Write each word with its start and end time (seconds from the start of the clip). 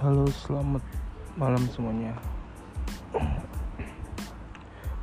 Halo, 0.00 0.24
selamat 0.32 0.80
malam 1.36 1.60
semuanya. 1.68 2.16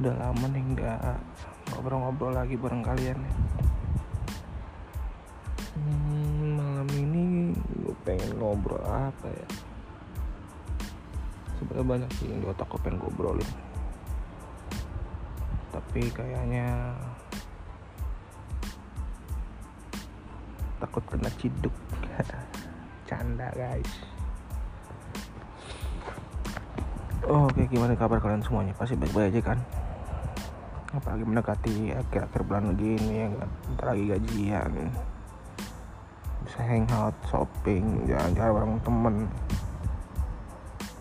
Udah 0.00 0.16
lama 0.16 0.48
nih 0.48 0.64
nggak 0.64 1.20
ngobrol-ngobrol 1.68 2.32
lagi 2.32 2.56
bareng 2.56 2.80
kalian. 2.80 3.20
Hmm, 5.76 6.56
malam 6.56 6.88
ini 6.96 7.52
gue 7.52 7.92
pengen 8.08 8.40
ngobrol 8.40 8.80
apa 8.80 9.28
ya? 9.28 9.48
Sebenarnya 11.60 11.84
banyak 11.84 12.10
sih 12.16 12.32
yang 12.32 12.40
di 12.40 12.48
otak 12.48 12.72
gue 12.72 12.80
pengen 12.80 13.04
ngobrolin. 13.04 13.50
Tapi 15.68 16.00
kayaknya 16.16 16.96
takut 20.80 21.04
kena 21.12 21.28
ciduk. 21.36 21.76
Canda 23.12 23.52
guys. 23.52 24.17
Oh, 27.28 27.44
Oke, 27.44 27.68
gimana 27.68 27.92
kabar 27.92 28.24
kalian 28.24 28.40
semuanya? 28.40 28.72
Pasti 28.72 28.96
baik-baik 28.96 29.36
aja 29.36 29.52
kan? 29.52 29.60
Apalagi 30.96 31.28
mendekati 31.28 31.92
akhir-akhir 31.92 32.40
bulan 32.40 32.72
begini 32.72 33.20
ya 33.20 33.28
kan? 33.36 33.48
Bentar 33.68 33.86
lagi 33.92 34.04
gajian. 34.16 34.72
Bisa 36.40 36.60
hangout, 36.64 37.12
shopping, 37.28 38.08
jalan-jalan 38.08 38.52
bareng 38.56 38.74
temen. 38.80 39.14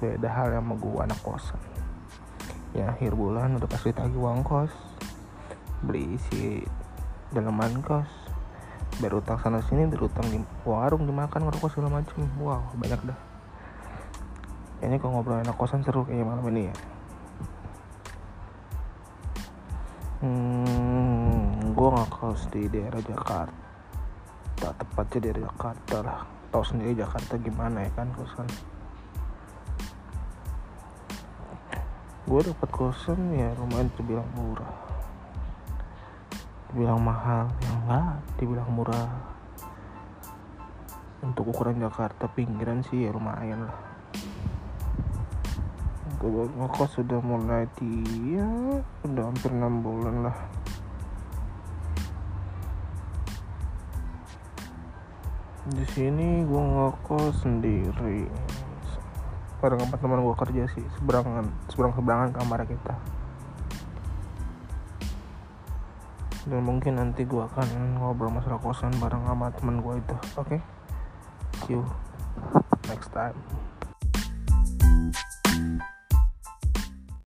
Beda 0.03 0.27
hal 0.27 0.52
sama 0.52 0.76
gue 0.76 1.00
anak 1.00 1.20
kosan. 1.23 1.62
Ya 2.75 2.91
akhir 2.91 3.16
bulan 3.16 3.55
udah 3.55 3.70
pasti 3.72 3.95
tagih 3.95 4.19
uang 4.19 4.44
kos. 4.44 4.75
Beli 5.80 6.19
isi 6.19 6.59
daleman 7.31 7.80
kos. 7.88 8.12
Biar 9.00 9.16
utang 9.16 9.39
sana 9.39 9.64
sini, 9.64 9.88
biar 9.88 10.03
utang 10.03 10.28
di 10.28 10.44
warung, 10.67 11.08
dimakan, 11.08 11.47
ngerokok 11.47 11.72
segala 11.72 12.03
macem. 12.03 12.28
Wow, 12.36 12.67
banyak 12.75 13.16
dah 13.16 13.27
Kayaknya 14.78 14.97
kalau 15.02 15.11
ngobrol 15.17 15.42
anak 15.42 15.58
kosan 15.58 15.81
seru 15.81 16.06
kayak 16.06 16.22
malam 16.22 16.45
ini 16.53 16.70
ya. 16.70 16.75
Hmm, 20.22 21.73
gue 21.73 21.89
ngekos 21.97 22.42
di 22.53 22.69
daerah 22.69 23.02
Jakarta. 23.02 24.69
Tepatnya 24.78 25.17
di 25.17 25.25
daerah 25.34 25.44
Jakarta 25.50 25.97
lah. 26.06 26.22
Tahu 26.53 26.64
sendiri 26.64 26.94
Jakarta 26.94 27.42
gimana 27.42 27.89
ya 27.89 27.92
kan 27.97 28.14
kosan. 28.14 28.45
Gue 32.30 32.41
dapat 32.45 32.69
kosan 32.69 33.34
ya 33.34 33.50
lumayan 33.58 33.89
terbilang 33.97 34.30
murah. 34.38 34.73
Dibilang 36.69 37.02
mahal, 37.02 37.50
ya 37.66 37.72
enggak. 37.81 38.14
Dibilang 38.38 38.69
murah. 38.69 39.09
Untuk 41.25 41.50
ukuran 41.50 41.81
Jakarta 41.81 42.30
pinggiran 42.30 42.86
sih 42.86 43.09
ya 43.09 43.09
lumayan 43.09 43.66
lah 43.66 43.97
gue 46.18 46.50
ngekos 46.50 46.98
sudah 46.98 47.22
mulai 47.22 47.70
dia 47.78 48.48
udah 49.06 49.23
hampir 49.30 49.54
enam 49.54 49.86
bulan 49.86 50.30
lah. 50.30 50.38
Di 55.70 55.86
sini 55.94 56.42
gue 56.44 56.62
ngekos 56.62 57.46
sendiri. 57.46 58.26
Bareng 59.62 59.82
empat 59.82 60.00
teman 60.02 60.22
gue 60.26 60.36
kerja 60.38 60.64
sih 60.74 60.86
seberangan 60.98 61.46
seberang 61.70 61.94
seberangan 61.94 62.30
kamar 62.34 62.66
kita. 62.66 62.96
Dan 66.48 66.64
mungkin 66.64 66.98
nanti 66.98 67.28
gue 67.28 67.44
akan 67.44 68.00
ngobrol 68.00 68.31
masalah 68.31 68.58
kosan 68.58 68.96
bareng 68.97 69.28
sama 69.28 69.52
teman 69.52 69.84
gue 69.84 70.00
itu 70.00 70.16
oke? 70.40 70.47
Okay? 70.47 70.62
see 71.68 71.74
you 71.74 71.86
next 72.88 73.12
time 73.12 73.36